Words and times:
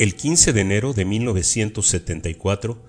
El 0.00 0.16
15 0.16 0.54
de 0.54 0.62
enero 0.62 0.94
de 0.94 1.04
1974, 1.04 2.82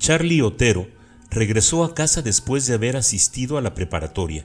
Charlie 0.00 0.42
Otero 0.42 0.88
regresó 1.30 1.84
a 1.84 1.94
casa 1.94 2.20
después 2.20 2.66
de 2.66 2.74
haber 2.74 2.96
asistido 2.96 3.58
a 3.58 3.60
la 3.60 3.74
preparatoria. 3.74 4.44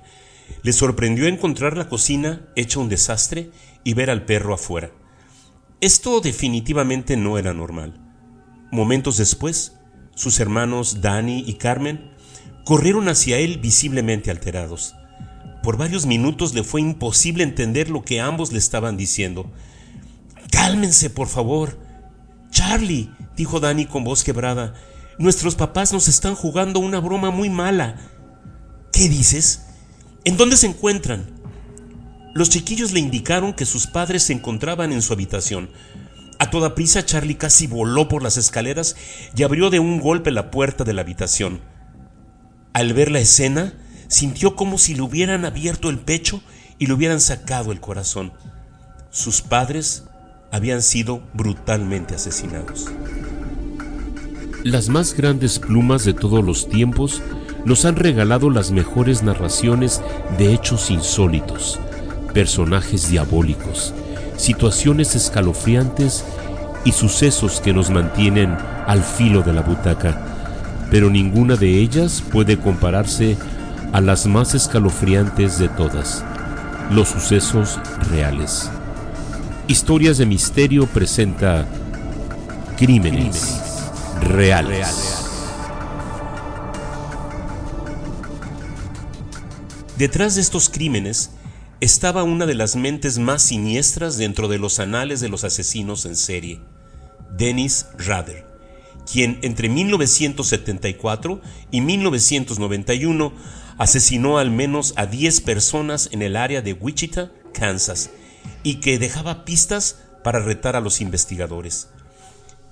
Le 0.61 0.73
sorprendió 0.73 1.25
encontrar 1.25 1.75
la 1.75 1.89
cocina 1.89 2.47
hecha 2.55 2.79
un 2.79 2.87
desastre 2.87 3.49
y 3.83 3.95
ver 3.95 4.11
al 4.11 4.25
perro 4.25 4.53
afuera. 4.53 4.91
Esto 5.81 6.21
definitivamente 6.21 7.17
no 7.17 7.39
era 7.39 7.51
normal. 7.51 7.99
Momentos 8.71 9.17
después, 9.17 9.73
sus 10.13 10.39
hermanos 10.39 11.01
Danny 11.01 11.43
y 11.47 11.55
Carmen 11.55 12.11
corrieron 12.63 13.09
hacia 13.09 13.39
él 13.39 13.57
visiblemente 13.57 14.29
alterados. 14.29 14.93
Por 15.63 15.77
varios 15.77 16.05
minutos 16.05 16.53
le 16.53 16.63
fue 16.63 16.79
imposible 16.79 17.43
entender 17.43 17.89
lo 17.89 18.03
que 18.03 18.21
ambos 18.21 18.51
le 18.51 18.59
estaban 18.59 18.97
diciendo. 18.97 19.51
Cálmense, 20.51 21.09
por 21.09 21.27
favor. 21.27 21.82
Charlie, 22.65 23.11
dijo 23.35 23.59
Danny 23.59 23.85
con 23.85 24.05
voz 24.05 24.23
quebrada, 24.23 24.73
nuestros 25.17 25.55
papás 25.55 25.91
nos 25.91 26.07
están 26.07 26.33
jugando 26.33 26.79
una 26.79 27.01
broma 27.01 27.29
muy 27.29 27.49
mala. 27.49 27.97
¿Qué 28.93 29.09
dices? 29.09 29.65
¿En 30.23 30.37
dónde 30.37 30.55
se 30.55 30.67
encuentran? 30.67 31.25
Los 32.33 32.49
chiquillos 32.49 32.93
le 32.93 33.01
indicaron 33.01 33.53
que 33.53 33.65
sus 33.65 33.85
padres 33.85 34.23
se 34.23 34.33
encontraban 34.33 34.93
en 34.93 35.01
su 35.01 35.11
habitación. 35.11 35.71
A 36.39 36.49
toda 36.49 36.73
prisa 36.73 37.05
Charlie 37.05 37.35
casi 37.35 37.67
voló 37.67 38.07
por 38.07 38.23
las 38.23 38.37
escaleras 38.37 38.95
y 39.35 39.43
abrió 39.43 39.69
de 39.69 39.79
un 39.79 39.99
golpe 39.99 40.31
la 40.31 40.49
puerta 40.49 40.85
de 40.85 40.93
la 40.93 41.01
habitación. 41.01 41.59
Al 42.71 42.93
ver 42.93 43.11
la 43.11 43.19
escena, 43.19 43.73
sintió 44.07 44.55
como 44.55 44.77
si 44.77 44.95
le 44.95 45.01
hubieran 45.01 45.43
abierto 45.43 45.89
el 45.89 45.99
pecho 45.99 46.41
y 46.79 46.87
le 46.87 46.93
hubieran 46.93 47.19
sacado 47.19 47.73
el 47.73 47.81
corazón. 47.81 48.31
Sus 49.11 49.41
padres 49.41 50.05
habían 50.53 50.83
sido 50.83 51.23
brutalmente 51.33 52.13
asesinados. 52.13 52.85
Las 54.63 54.87
más 54.87 55.15
grandes 55.15 55.57
plumas 55.57 56.05
de 56.05 56.13
todos 56.13 56.45
los 56.45 56.69
tiempos 56.69 57.23
nos 57.65 57.85
han 57.85 57.95
regalado 57.95 58.51
las 58.51 58.69
mejores 58.69 59.23
narraciones 59.23 59.99
de 60.37 60.53
hechos 60.53 60.91
insólitos, 60.91 61.79
personajes 62.35 63.09
diabólicos, 63.09 63.95
situaciones 64.37 65.15
escalofriantes 65.15 66.23
y 66.85 66.91
sucesos 66.91 67.59
que 67.59 67.73
nos 67.73 67.89
mantienen 67.89 68.55
al 68.85 69.03
filo 69.03 69.41
de 69.41 69.53
la 69.53 69.61
butaca, 69.61 70.21
pero 70.91 71.09
ninguna 71.09 71.55
de 71.55 71.79
ellas 71.79 72.23
puede 72.31 72.59
compararse 72.59 73.37
a 73.91 74.01
las 74.01 74.27
más 74.27 74.53
escalofriantes 74.53 75.57
de 75.57 75.69
todas, 75.69 76.23
los 76.91 77.09
sucesos 77.09 77.79
reales. 78.11 78.69
Historias 79.67 80.17
de 80.17 80.25
Misterio 80.25 80.87
presenta 80.87 81.65
Crímenes 82.77 83.61
reales. 84.19 85.23
Detrás 89.97 90.35
de 90.35 90.41
estos 90.41 90.67
crímenes 90.67 91.31
estaba 91.79 92.23
una 92.23 92.45
de 92.45 92.55
las 92.55 92.75
mentes 92.75 93.19
más 93.19 93.41
siniestras 93.41 94.17
dentro 94.17 94.49
de 94.49 94.59
los 94.59 94.79
anales 94.79 95.21
de 95.21 95.29
los 95.29 95.45
asesinos 95.45 96.05
en 96.05 96.17
serie, 96.17 96.59
Dennis 97.31 97.85
Rader, 97.97 98.45
quien 99.09 99.39
entre 99.43 99.69
1974 99.69 101.39
y 101.71 101.79
1991 101.79 103.31
asesinó 103.77 104.39
al 104.39 104.51
menos 104.51 104.93
a 104.97 105.05
10 105.05 105.39
personas 105.39 106.09
en 106.11 106.21
el 106.21 106.35
área 106.35 106.61
de 106.61 106.73
Wichita, 106.73 107.31
Kansas, 107.53 108.09
y 108.63 108.75
que 108.75 108.99
dejaba 108.99 109.45
pistas 109.45 110.03
para 110.23 110.39
retar 110.39 110.75
a 110.75 110.81
los 110.81 111.01
investigadores. 111.01 111.89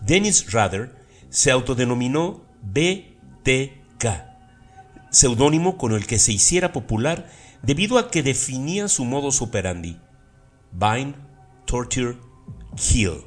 Dennis 0.02 0.52
Rader 0.52 0.96
se 1.30 1.52
autodenominó 1.52 2.44
BTK, 2.62 4.06
seudónimo 5.12 5.78
con 5.78 5.94
el 5.94 6.08
que 6.08 6.20
se 6.20 6.34
hiciera 6.34 6.72
popular 6.72 7.30
debido 7.62 7.98
a 7.98 8.10
que 8.10 8.24
definía 8.24 8.88
su 8.88 9.06
modus 9.06 9.42
operandi: 9.42 10.00
bind, 10.72 11.16
torture, 11.66 12.18
kill. 12.76 13.24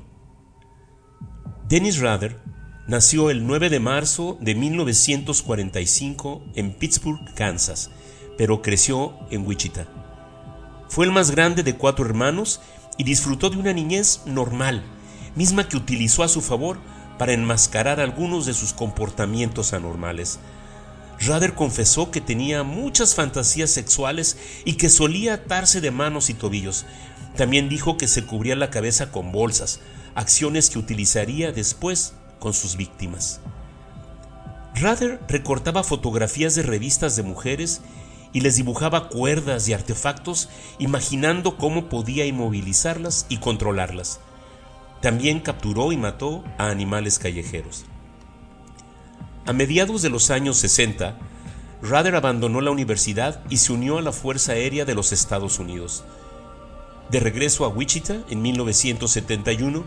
Dennis 1.69 1.99
Rader 1.99 2.41
nació 2.87 3.31
el 3.31 3.47
9 3.47 3.71
de 3.71 3.81
marzo 3.81 4.37
de 4.41 4.55
1945 4.55 6.45
en 6.55 6.75
Pittsburgh, 6.75 7.35
Kansas, 7.35 7.91
pero 8.37 8.61
creció 8.61 9.17
en 9.31 9.47
Wichita. 9.47 10.04
Fue 10.89 11.07
el 11.07 11.13
más 11.13 11.31
grande 11.31 11.63
de 11.63 11.77
cuatro 11.77 12.05
hermanos 12.07 12.61
y 12.97 13.05
disfrutó 13.05 13.51
de 13.51 13.57
una 13.57 13.73
niñez 13.73 14.23
normal, 14.27 14.83
misma 15.35 15.69
que 15.69 15.77
utilizó 15.77 16.23
a 16.23 16.29
su 16.29 16.41
favor 16.41 16.79
para 17.19 17.33
enmascarar 17.33 18.01
algunos 18.01 18.47
de 18.47 18.55
sus 18.55 18.73
comportamientos 18.73 19.73
anormales. 19.73 20.39
Rader 21.21 21.55
confesó 21.55 22.11
que 22.11 22.21
tenía 22.21 22.63
muchas 22.63 23.15
fantasías 23.15 23.71
sexuales 23.71 24.37
y 24.65 24.75
que 24.75 24.89
solía 24.89 25.35
atarse 25.35 25.81
de 25.81 25.91
manos 25.91 26.29
y 26.29 26.35
tobillos. 26.35 26.87
También 27.37 27.69
dijo 27.69 27.97
que 27.97 28.09
se 28.09 28.27
cubría 28.27 28.57
la 28.57 28.71
cabeza 28.71 29.11
con 29.11 29.33
bolsas, 29.33 29.81
acciones 30.15 30.71
que 30.71 30.79
utilizaría 30.79 31.53
después 31.53 32.15
con 32.39 32.53
sus 32.53 32.77
víctimas. 32.77 33.41
Rader 34.75 35.21
recortaba 35.29 35.85
fotografías 35.85 36.57
de 36.57 36.63
revistas 36.63 37.15
de 37.17 37.23
mujeres 37.23 37.81
y 38.35 38.41
les 38.41 38.57
dibujaba 38.57 39.09
cuerdas 39.09 39.67
y 39.69 39.73
artefactos 39.73 40.51
imaginando 40.79 41.57
cómo 41.57 41.89
podía 41.89 42.27
inmovilizarlas 42.27 43.25
y 43.31 43.39
controlarlas. 43.39 44.21
También 45.01 45.41
capturó 45.41 45.93
y 45.93 45.97
mató 45.97 46.45
a 46.59 46.69
animales 46.69 47.19
callejeros. 47.19 47.87
A 49.47 49.53
mediados 49.53 50.03
de 50.03 50.11
los 50.11 50.31
años 50.31 50.59
60, 50.59 51.17
Rader 51.81 52.17
abandonó 52.17 52.61
la 52.61 52.71
universidad 52.73 53.41
y 53.51 53.59
se 53.59 53.73
unió 53.73 53.99
a 53.99 54.03
la 54.03 54.13
Fuerza 54.13 54.53
Aérea 54.53 54.85
de 54.85 54.95
los 54.95 55.13
Estados 55.13 55.59
Unidos. 55.59 56.03
De 57.11 57.21
regreso 57.21 57.65
a 57.65 57.69
Wichita 57.69 58.25
en 58.31 58.43
1971, 58.43 59.85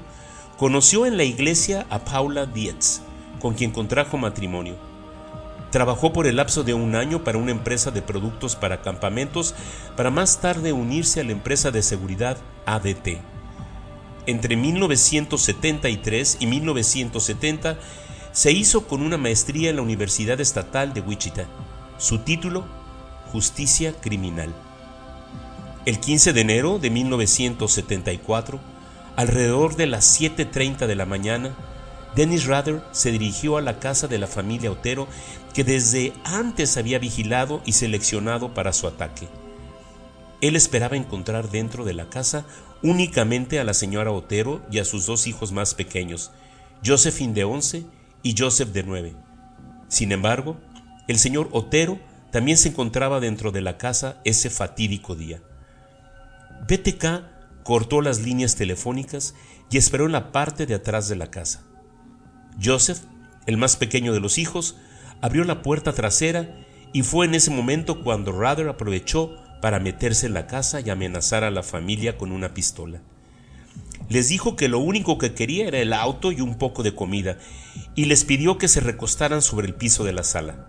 conoció 0.57 1.05
en 1.05 1.17
la 1.17 1.23
iglesia 1.23 1.85
a 1.89 1.99
Paula 2.05 2.45
Dietz, 2.45 3.01
con 3.41 3.55
quien 3.55 3.71
contrajo 3.71 4.17
matrimonio. 4.17 4.86
Trabajó 5.71 6.13
por 6.13 6.27
el 6.27 6.37
lapso 6.37 6.63
de 6.63 6.73
un 6.73 6.95
año 6.95 7.23
para 7.23 7.37
una 7.37 7.51
empresa 7.51 7.91
de 7.91 8.01
productos 8.01 8.55
para 8.55 8.81
campamentos, 8.81 9.53
para 9.95 10.11
más 10.11 10.39
tarde 10.39 10.71
unirse 10.71 11.19
a 11.19 11.23
la 11.23 11.33
empresa 11.33 11.71
de 11.71 11.83
seguridad 11.83 12.37
ADT 12.65 13.21
entre 14.27 14.57
1973 14.57 16.37
y 16.41 16.45
1970 16.45 17.79
se 18.33 18.51
hizo 18.51 18.85
con 18.85 19.01
una 19.01 19.17
maestría 19.17 19.71
en 19.71 19.77
la 19.77 19.81
Universidad 19.81 20.39
Estatal 20.39 20.93
de 20.93 21.01
Wichita. 21.01 21.47
Su 21.97 22.19
título, 22.19 22.65
Justicia 23.31 23.93
Criminal. 23.99 24.53
El 25.85 25.99
15 25.99 26.33
de 26.33 26.41
enero 26.41 26.77
de 26.77 26.89
1974, 26.89 28.59
alrededor 29.15 29.77
de 29.77 29.87
las 29.87 30.19
7.30 30.21 30.85
de 30.85 30.95
la 30.95 31.05
mañana, 31.05 31.55
Dennis 32.17 32.47
Rader 32.47 32.81
se 32.93 33.11
dirigió 33.11 33.57
a 33.57 33.61
la 33.61 33.79
casa 33.79 34.07
de 34.07 34.17
la 34.17 34.25
familia 34.25 34.71
Otero 34.71 35.07
que 35.53 35.63
desde 35.63 36.13
antes 36.23 36.75
había 36.75 36.97
vigilado 36.97 37.61
y 37.63 37.73
seleccionado 37.73 38.55
para 38.55 38.73
su 38.73 38.87
ataque. 38.87 39.27
Él 40.41 40.55
esperaba 40.55 40.97
encontrar 40.97 41.51
dentro 41.51 41.85
de 41.85 41.93
la 41.93 42.09
casa 42.09 42.47
únicamente 42.81 43.59
a 43.59 43.63
la 43.63 43.75
señora 43.75 44.11
Otero 44.11 44.65
y 44.71 44.79
a 44.79 44.85
sus 44.85 45.05
dos 45.05 45.27
hijos 45.27 45.51
más 45.51 45.75
pequeños, 45.75 46.31
Josephine 46.83 47.35
de 47.35 47.43
11 47.43 47.85
y 48.23 48.35
Joseph 48.35 48.69
de 48.69 48.81
9. 48.81 49.15
Sin 49.87 50.11
embargo, 50.11 50.57
el 51.07 51.19
señor 51.19 51.49
Otero 51.51 51.99
también 52.31 52.57
se 52.57 52.69
encontraba 52.69 53.19
dentro 53.19 53.51
de 53.51 53.61
la 53.61 53.77
casa 53.77 54.21
ese 54.23 54.49
fatídico 54.49 55.13
día. 55.15 55.43
BTK 56.67 57.61
cortó 57.61 58.01
las 58.01 58.21
líneas 58.21 58.55
telefónicas 58.55 59.35
y 59.69 59.77
esperó 59.77 60.07
en 60.07 60.13
la 60.13 60.31
parte 60.31 60.65
de 60.65 60.73
atrás 60.73 61.09
de 61.09 61.15
la 61.15 61.29
casa. 61.29 61.66
Joseph, 62.63 62.99
el 63.45 63.57
más 63.57 63.75
pequeño 63.75 64.13
de 64.13 64.19
los 64.19 64.37
hijos, 64.37 64.77
abrió 65.21 65.43
la 65.43 65.61
puerta 65.61 65.93
trasera 65.93 66.65
y 66.93 67.03
fue 67.03 67.25
en 67.25 67.35
ese 67.35 67.51
momento 67.51 68.03
cuando 68.03 68.31
Rather 68.31 68.69
aprovechó 68.69 69.35
para 69.61 69.79
meterse 69.79 70.27
en 70.27 70.33
la 70.33 70.47
casa 70.47 70.81
y 70.81 70.89
amenazar 70.89 71.43
a 71.43 71.51
la 71.51 71.63
familia 71.63 72.17
con 72.17 72.31
una 72.31 72.53
pistola. 72.53 73.01
Les 74.09 74.29
dijo 74.29 74.55
que 74.55 74.69
lo 74.69 74.79
único 74.79 75.17
que 75.17 75.33
quería 75.33 75.67
era 75.67 75.79
el 75.79 75.93
auto 75.93 76.31
y 76.31 76.41
un 76.41 76.55
poco 76.55 76.83
de 76.83 76.95
comida, 76.95 77.37
y 77.95 78.05
les 78.05 78.23
pidió 78.23 78.57
que 78.57 78.67
se 78.67 78.79
recostaran 78.79 79.41
sobre 79.41 79.67
el 79.67 79.73
piso 79.73 80.03
de 80.03 80.13
la 80.13 80.23
sala. 80.23 80.67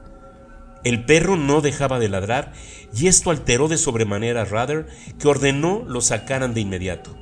El 0.85 1.05
perro 1.05 1.37
no 1.37 1.61
dejaba 1.61 1.99
de 1.99 2.09
ladrar, 2.09 2.53
y 2.95 3.07
esto 3.07 3.31
alteró 3.31 3.69
de 3.69 3.79
sobremanera 3.79 4.43
a 4.43 4.45
Rather, 4.45 4.89
que 5.19 5.29
ordenó 5.29 5.85
lo 5.87 6.01
sacaran 6.01 6.55
de 6.55 6.63
inmediato. 6.63 7.17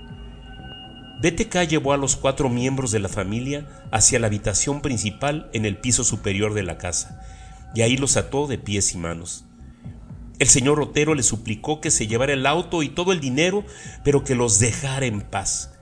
BTK 1.21 1.67
llevó 1.67 1.93
a 1.93 1.97
los 1.97 2.17
cuatro 2.17 2.51
miembros 2.51 2.91
de 2.91 2.99
la 2.99 3.09
familia 3.09 3.67
hacia 3.91 4.19
la 4.19 4.27
habitación 4.27 4.83
principal 4.83 5.49
en 5.55 5.65
el 5.65 5.79
piso 5.79 6.05
superior 6.05 6.53
de 6.53 6.63
la 6.63 6.77
casa, 6.77 7.21
y 7.75 7.83
ahí 7.83 7.97
los 7.97 8.17
ató 8.17 8.47
de 8.47 8.59
pies 8.59 8.95
y 8.95 8.99
manos. 8.99 9.45
El 10.39 10.49
señor 10.49 10.81
Otero 10.81 11.15
le 11.15 11.23
suplicó 11.23 11.81
que 11.81 11.91
se 11.91 12.07
llevara 12.07 12.35
el 12.35 12.45
auto 12.45 12.83
y 12.83 12.91
todo 12.91 13.13
el 13.13 13.21
dinero, 13.21 13.65
pero 14.05 14.25
que 14.25 14.35
los 14.35 14.59
dejara 14.59 15.07
en 15.07 15.23
paz. 15.23 15.73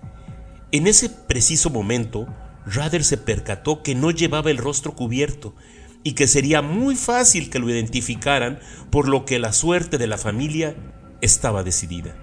En 0.71 0.87
ese 0.87 1.09
preciso 1.09 1.71
momento, 1.71 2.29
Rader 2.65 3.03
se 3.03 3.17
percató 3.17 3.83
que 3.83 3.97
no 3.97 4.13
llevaba 4.13 4.53
el 4.53 4.59
rostro 4.59 4.95
cubierto 4.95 5.57
y 6.05 6.13
que 6.13 6.29
sería 6.29 6.63
muy 6.63 6.95
fácil 6.95 7.51
que 7.51 7.59
lo 7.59 7.69
identificaran, 7.69 8.61
por 8.91 9.09
lo 9.09 9.25
que 9.25 9.41
la 9.41 9.53
suerte 9.53 9.99
de 9.99 10.07
la 10.07 10.19
familia 10.19 10.77
estaba 11.21 11.65
decidida. 11.65 12.15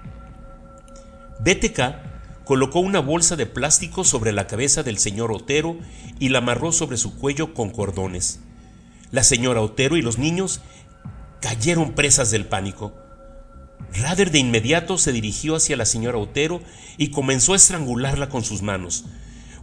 BTK 1.39 2.10
colocó 2.45 2.79
una 2.79 2.99
bolsa 2.99 3.35
de 3.35 3.45
plástico 3.45 4.03
sobre 4.03 4.31
la 4.31 4.47
cabeza 4.47 4.83
del 4.83 4.97
señor 4.97 5.31
Otero 5.31 5.77
y 6.19 6.29
la 6.29 6.39
amarró 6.39 6.71
sobre 6.71 6.97
su 6.97 7.15
cuello 7.17 7.53
con 7.53 7.69
cordones. 7.69 8.39
La 9.11 9.23
señora 9.23 9.61
Otero 9.61 9.97
y 9.97 10.01
los 10.01 10.17
niños 10.17 10.61
cayeron 11.41 11.93
presas 11.93 12.31
del 12.31 12.45
pánico. 12.45 12.93
Rader 13.93 14.31
de 14.31 14.39
inmediato 14.39 14.97
se 14.97 15.11
dirigió 15.11 15.55
hacia 15.55 15.75
la 15.75 15.85
señora 15.85 16.17
Otero 16.17 16.61
y 16.97 17.09
comenzó 17.09 17.53
a 17.53 17.57
estrangularla 17.57 18.29
con 18.29 18.43
sus 18.43 18.61
manos. 18.61 19.05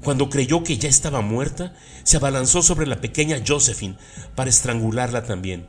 Cuando 0.03 0.29
creyó 0.29 0.63
que 0.63 0.79
ya 0.79 0.89
estaba 0.89 1.23
muerta, 1.23 1.75
se 2.05 2.19
abalanzó 2.19 2.63
sobre 2.63 2.87
la 2.87 3.01
pequeña 3.01 3.43
Josephine 3.47 3.97
para 4.35 4.51
estrangularla 4.51 5.25
también. 5.25 5.67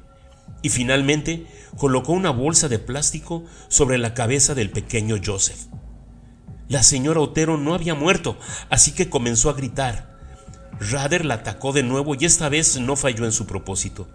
Y 0.61 0.69
finalmente 0.69 1.45
colocó 1.77 2.11
una 2.11 2.31
bolsa 2.31 2.67
de 2.67 2.79
plástico 2.79 3.45
sobre 3.69 3.97
la 3.97 4.13
cabeza 4.13 4.55
del 4.55 4.69
pequeño 4.71 5.17
Joseph. 5.23 5.67
La 6.69 6.83
señora 6.83 7.19
Otero 7.19 7.57
no 7.57 7.73
había 7.73 7.95
muerto, 7.95 8.37
así 8.69 8.91
que 8.91 9.09
comenzó 9.09 9.49
a 9.49 9.53
gritar. 9.53 10.15
Rader 10.79 11.25
la 11.25 11.33
atacó 11.33 11.73
de 11.73 11.81
nuevo 11.81 12.13
y 12.13 12.25
esta 12.25 12.47
vez 12.47 12.79
no 12.79 12.95
falló 12.95 13.25
en 13.25 13.31
su 13.31 13.47
propósito. 13.47 14.07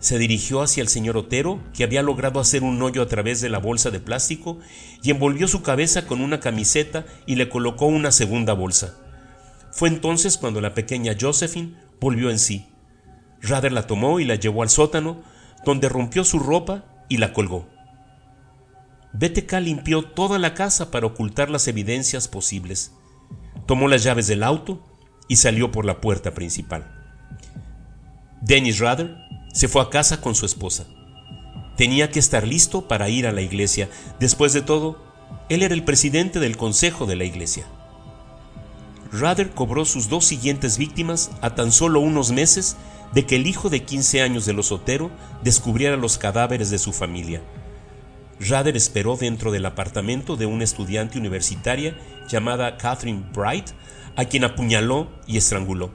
Se 0.00 0.18
dirigió 0.18 0.62
hacia 0.62 0.80
el 0.80 0.88
señor 0.88 1.18
Otero, 1.18 1.62
que 1.74 1.84
había 1.84 2.02
logrado 2.02 2.40
hacer 2.40 2.62
un 2.62 2.80
hoyo 2.80 3.02
a 3.02 3.06
través 3.06 3.42
de 3.42 3.50
la 3.50 3.58
bolsa 3.58 3.90
de 3.90 4.00
plástico, 4.00 4.60
y 5.02 5.10
envolvió 5.10 5.46
su 5.46 5.62
cabeza 5.62 6.06
con 6.06 6.22
una 6.22 6.40
camiseta 6.40 7.04
y 7.26 7.34
le 7.34 7.50
colocó 7.50 7.84
una 7.84 8.12
segunda 8.12 8.54
bolsa. 8.54 8.96
Fue 9.72 9.90
entonces 9.90 10.38
cuando 10.38 10.62
la 10.62 10.72
pequeña 10.72 11.14
Josephine 11.20 11.76
volvió 12.00 12.30
en 12.30 12.38
sí. 12.38 12.66
Rader 13.42 13.72
la 13.72 13.86
tomó 13.86 14.20
y 14.20 14.24
la 14.24 14.36
llevó 14.36 14.62
al 14.62 14.70
sótano, 14.70 15.22
donde 15.66 15.90
rompió 15.90 16.24
su 16.24 16.38
ropa 16.38 16.86
y 17.10 17.18
la 17.18 17.34
colgó. 17.34 17.68
BTK 19.14 19.52
limpió 19.60 20.02
toda 20.02 20.38
la 20.38 20.54
casa 20.54 20.90
para 20.90 21.06
ocultar 21.06 21.50
las 21.50 21.68
evidencias 21.68 22.28
posibles. 22.28 22.92
Tomó 23.66 23.88
las 23.88 24.02
llaves 24.02 24.26
del 24.26 24.42
auto 24.42 24.80
y 25.28 25.36
salió 25.36 25.70
por 25.70 25.84
la 25.84 26.00
puerta 26.00 26.32
principal. 26.32 26.90
Dennis 28.40 28.78
Rader 28.78 29.16
se 29.52 29.68
fue 29.68 29.82
a 29.82 29.90
casa 29.90 30.20
con 30.20 30.34
su 30.34 30.46
esposa. 30.46 30.86
Tenía 31.76 32.10
que 32.10 32.18
estar 32.18 32.46
listo 32.46 32.88
para 32.88 33.08
ir 33.08 33.26
a 33.26 33.32
la 33.32 33.42
iglesia. 33.42 33.88
Después 34.18 34.52
de 34.52 34.62
todo, 34.62 35.02
él 35.48 35.62
era 35.62 35.74
el 35.74 35.84
presidente 35.84 36.40
del 36.40 36.56
consejo 36.56 37.06
de 37.06 37.16
la 37.16 37.24
iglesia. 37.24 37.66
Rader 39.12 39.50
cobró 39.50 39.84
sus 39.84 40.08
dos 40.08 40.24
siguientes 40.24 40.78
víctimas 40.78 41.30
a 41.42 41.54
tan 41.54 41.70
solo 41.70 42.00
unos 42.00 42.32
meses 42.32 42.76
de 43.12 43.26
que 43.26 43.36
el 43.36 43.46
hijo 43.46 43.68
de 43.68 43.84
15 43.84 44.22
años 44.22 44.46
de 44.46 44.54
los 44.54 44.72
Otero 44.72 45.10
descubriera 45.44 45.98
los 45.98 46.16
cadáveres 46.16 46.70
de 46.70 46.78
su 46.78 46.92
familia. 46.92 47.42
Rader 48.48 48.76
esperó 48.76 49.16
dentro 49.16 49.52
del 49.52 49.66
apartamento 49.66 50.36
de 50.36 50.46
una 50.46 50.64
estudiante 50.64 51.18
universitaria 51.18 51.96
llamada 52.28 52.76
Catherine 52.76 53.24
Bright, 53.32 53.70
a 54.16 54.24
quien 54.24 54.44
apuñaló 54.44 55.10
y 55.26 55.36
estranguló. 55.36 55.90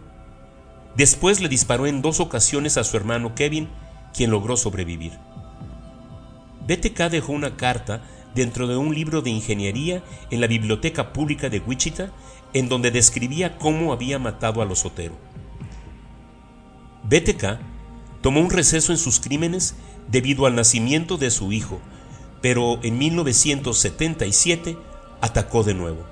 Después 0.95 1.39
le 1.39 1.49
disparó 1.49 1.85
en 1.85 2.01
dos 2.01 2.19
ocasiones 2.19 2.77
a 2.77 2.83
su 2.83 2.97
hermano 2.97 3.35
Kevin, 3.35 3.69
quien 4.13 4.31
logró 4.31 4.57
sobrevivir. 4.57 5.13
BTK 6.67 7.09
dejó 7.09 7.33
una 7.33 7.55
carta 7.55 8.01
dentro 8.33 8.67
de 8.67 8.77
un 8.77 8.93
libro 8.93 9.21
de 9.21 9.29
ingeniería 9.29 10.03
en 10.31 10.41
la 10.41 10.47
Biblioteca 10.47 11.13
Pública 11.13 11.49
de 11.49 11.59
Wichita 11.59 12.11
en 12.53 12.69
donde 12.69 12.91
describía 12.91 13.57
cómo 13.57 13.93
había 13.93 14.19
matado 14.19 14.61
a 14.61 14.65
los 14.65 14.85
Otero. 14.85 15.15
BTK 17.03 17.59
tomó 18.21 18.41
un 18.41 18.49
receso 18.49 18.91
en 18.91 18.97
sus 18.97 19.19
crímenes 19.19 19.75
debido 20.09 20.45
al 20.45 20.55
nacimiento 20.55 21.17
de 21.17 21.31
su 21.31 21.51
hijo, 21.51 21.79
pero 22.41 22.79
en 22.83 22.97
1977 22.97 24.77
atacó 25.21 25.63
de 25.63 25.73
nuevo. 25.73 26.05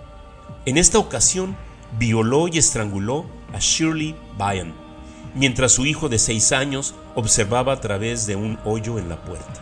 En 0.66 0.78
esta 0.78 0.98
ocasión 0.98 1.56
violó 2.00 2.48
y 2.48 2.58
estranguló 2.58 3.26
a 3.54 3.60
Shirley 3.60 4.16
Byan, 4.38 4.74
mientras 5.36 5.74
su 5.74 5.86
hijo 5.86 6.10
de 6.10 6.20
seis 6.20 6.52
años 6.52 6.96
observaba 7.16 7.74
a 7.74 7.82
través 7.82 8.26
de 8.26 8.36
un 8.36 8.58
hoyo 8.66 8.98
en 8.98 9.10
la 9.10 9.22
puerta. 9.24 9.62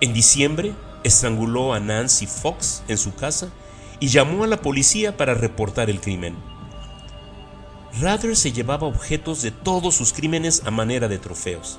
En 0.00 0.12
diciembre 0.12 0.72
estranguló 1.04 1.74
a 1.74 1.80
Nancy 1.80 2.26
Fox 2.26 2.82
en 2.88 2.98
su 2.98 3.14
casa 3.14 3.48
y 4.00 4.08
llamó 4.08 4.44
a 4.44 4.46
la 4.46 4.60
policía 4.60 5.16
para 5.16 5.34
reportar 5.34 5.90
el 5.90 6.00
crimen. 6.00 6.36
Rather 8.00 8.36
se 8.36 8.52
llevaba 8.52 8.86
objetos 8.86 9.42
de 9.42 9.50
todos 9.50 9.94
sus 9.94 10.12
crímenes 10.12 10.62
a 10.66 10.70
manera 10.70 11.08
de 11.08 11.18
trofeos. 11.18 11.78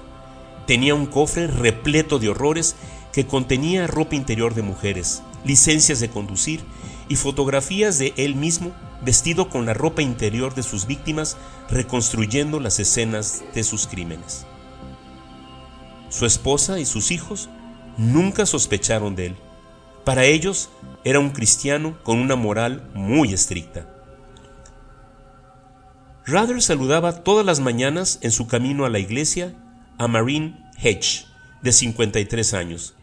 Tenía 0.68 0.96
un 0.96 1.06
cofre 1.06 1.48
repleto 1.48 2.20
de 2.20 2.30
horrores 2.30 2.76
que 3.14 3.26
contenía 3.26 3.88
ropa 3.88 4.16
interior 4.16 4.54
de 4.54 4.62
mujeres, 4.62 5.24
licencias 5.44 6.00
de 6.00 6.10
conducir 6.10 6.62
y 7.08 7.16
fotografías 7.16 7.98
de 7.98 8.14
él 8.18 8.36
mismo 8.36 8.72
vestido 9.02 9.50
con 9.50 9.66
la 9.66 9.74
ropa 9.74 10.02
interior 10.02 10.54
de 10.54 10.64
sus 10.64 10.86
víctimas 10.86 11.38
reconstruyendo 11.70 12.60
las 12.60 12.80
escenas 12.80 13.44
de 13.54 13.64
sus 13.64 13.88
crímenes. 13.88 14.46
Su 16.10 16.26
esposa 16.26 16.80
y 16.80 16.86
sus 16.86 17.12
hijos 17.12 17.50
nunca 17.98 18.46
sospecharon 18.46 19.16
de 19.16 19.28
él. 19.28 19.36
Para 20.06 20.26
ellos 20.26 20.70
era 21.04 21.20
un 21.20 21.30
cristiano 21.30 21.98
con 22.04 22.20
una 22.20 22.36
moral 22.36 22.90
muy 22.94 23.34
estricta. 23.34 23.88
Rather 26.26 26.62
saludaba 26.62 27.24
todas 27.24 27.46
las 27.46 27.60
mañanas 27.60 28.20
en 28.22 28.32
su 28.32 28.48
camino 28.48 28.86
a 28.86 28.90
la 28.90 29.00
iglesia 29.00 29.56
a 29.98 30.08
Marine 30.08 30.64
Hedge, 30.82 31.26
de 31.62 31.72
53 31.72 32.54
años. 32.54 32.96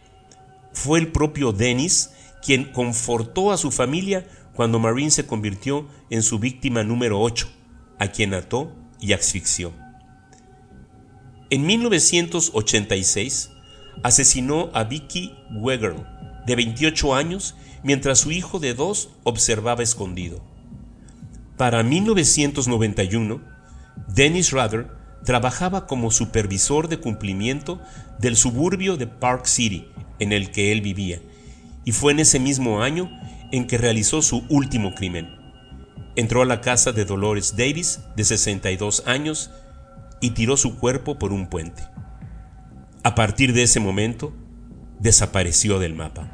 Fue 0.76 0.98
el 0.98 1.10
propio 1.10 1.52
Dennis 1.52 2.10
quien 2.44 2.70
confortó 2.70 3.50
a 3.50 3.56
su 3.56 3.70
familia 3.70 4.28
cuando 4.52 4.78
Marine 4.78 5.10
se 5.10 5.26
convirtió 5.26 5.88
en 6.10 6.22
su 6.22 6.38
víctima 6.38 6.84
número 6.84 7.18
8, 7.18 7.48
a 7.98 8.08
quien 8.08 8.34
ató 8.34 8.76
y 9.00 9.14
asfixió. 9.14 9.72
En 11.48 11.64
1986 11.64 13.52
asesinó 14.02 14.68
a 14.74 14.84
Vicky 14.84 15.32
Wegerl, 15.50 16.06
de 16.46 16.56
28 16.56 17.14
años, 17.14 17.54
mientras 17.82 18.18
su 18.18 18.30
hijo 18.30 18.58
de 18.58 18.74
dos 18.74 19.08
observaba 19.24 19.82
escondido. 19.82 20.44
Para 21.56 21.82
1991, 21.82 23.40
Dennis 24.08 24.52
Rather 24.52 24.88
trabajaba 25.26 25.88
como 25.88 26.12
supervisor 26.12 26.88
de 26.88 27.00
cumplimiento 27.00 27.82
del 28.20 28.36
suburbio 28.36 28.96
de 28.96 29.08
Park 29.08 29.46
City 29.46 29.88
en 30.20 30.32
el 30.32 30.52
que 30.52 30.70
él 30.70 30.80
vivía, 30.80 31.20
y 31.84 31.90
fue 31.90 32.12
en 32.12 32.20
ese 32.20 32.38
mismo 32.38 32.80
año 32.80 33.10
en 33.50 33.66
que 33.66 33.76
realizó 33.76 34.22
su 34.22 34.46
último 34.48 34.94
crimen. 34.94 35.28
Entró 36.14 36.42
a 36.42 36.46
la 36.46 36.60
casa 36.60 36.92
de 36.92 37.04
Dolores 37.04 37.56
Davis, 37.56 38.00
de 38.14 38.24
62 38.24 39.02
años, 39.06 39.50
y 40.20 40.30
tiró 40.30 40.56
su 40.56 40.78
cuerpo 40.78 41.18
por 41.18 41.32
un 41.32 41.48
puente. 41.48 41.82
A 43.02 43.16
partir 43.16 43.52
de 43.52 43.64
ese 43.64 43.80
momento, 43.80 44.32
desapareció 45.00 45.80
del 45.80 45.94
mapa. 45.94 46.30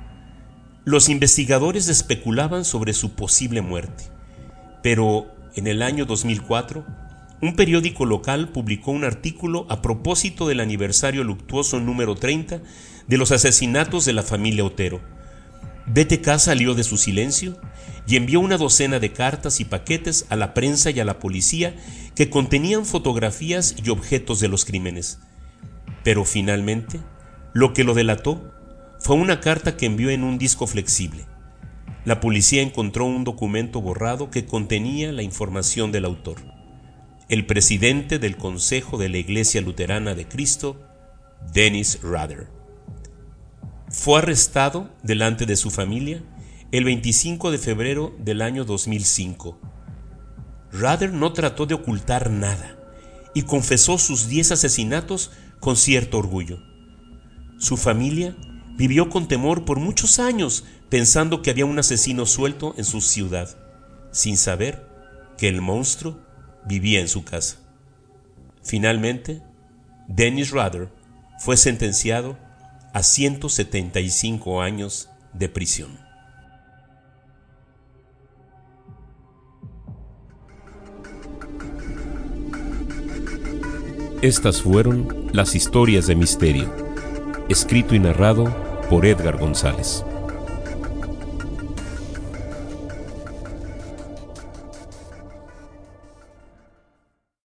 Los 0.84 1.08
investigadores 1.08 1.88
especulaban 1.88 2.66
sobre 2.66 2.92
su 2.92 3.14
posible 3.14 3.62
muerte, 3.62 4.04
pero 4.82 5.28
en 5.54 5.66
el 5.66 5.80
año 5.80 6.04
2004, 6.04 6.84
un 7.42 7.56
periódico 7.56 8.06
local 8.06 8.50
publicó 8.50 8.92
un 8.92 9.02
artículo 9.02 9.66
a 9.68 9.82
propósito 9.82 10.46
del 10.46 10.60
aniversario 10.60 11.24
luctuoso 11.24 11.80
número 11.80 12.14
30 12.14 12.62
de 13.08 13.18
los 13.18 13.32
asesinatos 13.32 14.04
de 14.04 14.12
la 14.12 14.22
familia 14.22 14.64
Otero. 14.64 15.00
BTK 15.86 16.38
salió 16.38 16.74
de 16.74 16.84
su 16.84 16.96
silencio 16.96 17.60
y 18.06 18.14
envió 18.14 18.38
una 18.38 18.58
docena 18.58 19.00
de 19.00 19.12
cartas 19.12 19.58
y 19.58 19.64
paquetes 19.64 20.24
a 20.28 20.36
la 20.36 20.54
prensa 20.54 20.92
y 20.92 21.00
a 21.00 21.04
la 21.04 21.18
policía 21.18 21.74
que 22.14 22.30
contenían 22.30 22.86
fotografías 22.86 23.74
y 23.84 23.90
objetos 23.90 24.38
de 24.38 24.46
los 24.46 24.64
crímenes. 24.64 25.18
Pero 26.04 26.24
finalmente, 26.24 27.00
lo 27.54 27.72
que 27.72 27.82
lo 27.82 27.94
delató 27.94 28.54
fue 29.00 29.16
una 29.16 29.40
carta 29.40 29.76
que 29.76 29.86
envió 29.86 30.10
en 30.10 30.22
un 30.22 30.38
disco 30.38 30.68
flexible. 30.68 31.26
La 32.04 32.20
policía 32.20 32.62
encontró 32.62 33.04
un 33.04 33.24
documento 33.24 33.80
borrado 33.80 34.30
que 34.30 34.46
contenía 34.46 35.10
la 35.10 35.24
información 35.24 35.90
del 35.90 36.04
autor. 36.04 36.61
El 37.32 37.46
presidente 37.46 38.18
del 38.18 38.36
Consejo 38.36 38.98
de 38.98 39.08
la 39.08 39.16
Iglesia 39.16 39.62
Luterana 39.62 40.14
de 40.14 40.28
Cristo, 40.28 40.78
Dennis 41.54 41.98
Rader. 42.02 42.48
Fue 43.88 44.18
arrestado 44.18 44.90
delante 45.02 45.46
de 45.46 45.56
su 45.56 45.70
familia 45.70 46.22
el 46.72 46.84
25 46.84 47.50
de 47.50 47.56
febrero 47.56 48.14
del 48.18 48.42
año 48.42 48.66
2005. 48.66 49.58
Rader 50.72 51.14
no 51.14 51.32
trató 51.32 51.64
de 51.64 51.72
ocultar 51.72 52.28
nada 52.28 52.76
y 53.32 53.44
confesó 53.44 53.96
sus 53.96 54.28
10 54.28 54.52
asesinatos 54.52 55.30
con 55.58 55.76
cierto 55.76 56.18
orgullo. 56.18 56.58
Su 57.58 57.78
familia 57.78 58.36
Vivió 58.76 59.08
con 59.08 59.28
temor 59.28 59.64
por 59.64 59.78
muchos 59.78 60.18
años 60.18 60.64
pensando 60.90 61.40
que 61.40 61.50
había 61.50 61.66
un 61.66 61.78
asesino 61.78 62.26
suelto 62.26 62.74
en 62.78 62.84
su 62.84 63.00
ciudad, 63.00 63.54
sin 64.12 64.36
saber 64.36 64.86
que 65.36 65.48
el 65.48 65.60
monstruo 65.60 66.18
vivía 66.66 67.00
en 67.00 67.08
su 67.08 67.24
casa. 67.24 67.56
Finalmente, 68.62 69.42
Dennis 70.08 70.50
Rader 70.50 70.88
fue 71.38 71.56
sentenciado 71.56 72.38
a 72.92 73.02
175 73.02 74.62
años 74.62 75.08
de 75.32 75.48
prisión. 75.48 75.98
Estas 84.20 84.62
fueron 84.62 85.30
las 85.32 85.56
historias 85.56 86.06
de 86.06 86.14
misterio, 86.14 86.72
escrito 87.48 87.96
y 87.96 87.98
narrado 87.98 88.54
por 88.88 89.04
Edgar 89.04 89.36
González. 89.36 90.04